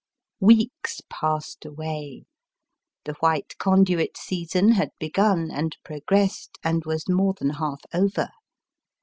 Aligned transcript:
Weeks 0.39 1.01
passed 1.11 1.63
away; 1.63 2.23
the 3.05 3.13
White 3.19 3.55
Conduit 3.59 4.17
season 4.17 4.69
had 4.71 4.89
begun, 4.99 5.51
and 5.51 5.77
progressed, 5.85 6.57
and 6.63 6.83
was 6.85 7.07
more 7.07 7.35
than 7.35 7.51
half 7.51 7.81
over. 7.93 8.29